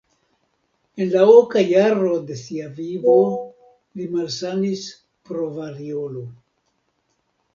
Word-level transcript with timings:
En 1.03 1.09
la 1.15 1.25
oka 1.33 1.61
jaro 1.71 2.13
de 2.29 2.37
sia 2.39 2.69
vivo 2.79 3.13
li 3.99 4.07
malsanis 4.15 4.87
pro 5.29 5.45
variolo. 5.59 6.25